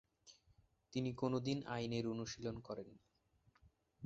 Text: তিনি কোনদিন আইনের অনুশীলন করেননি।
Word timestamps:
তিনি 0.93 1.09
কোনদিন 1.13 1.57
আইনের 1.67 2.05
অনুশীলন 2.07 2.55
করেননি। 2.59 3.01